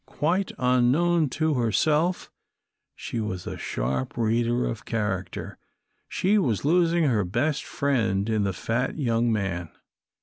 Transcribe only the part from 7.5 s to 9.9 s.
friend in the fat young man.